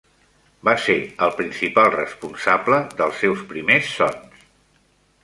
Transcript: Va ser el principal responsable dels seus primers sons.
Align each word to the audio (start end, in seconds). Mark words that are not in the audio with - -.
Va 0.67 0.73
ser 0.85 0.95
el 1.25 1.33
principal 1.41 1.91
responsable 1.97 2.79
dels 3.03 3.21
seus 3.25 3.45
primers 3.53 3.93
sons. 3.99 4.49